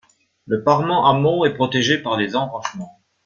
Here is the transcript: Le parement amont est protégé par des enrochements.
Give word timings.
Le 0.47 0.63
parement 0.63 1.05
amont 1.07 1.45
est 1.45 1.53
protégé 1.53 1.99
par 2.01 2.17
des 2.17 2.35
enrochements. 2.35 3.03